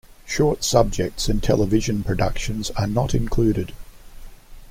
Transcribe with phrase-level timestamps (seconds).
[0.25, 3.71] Short subjects and television productions are not included.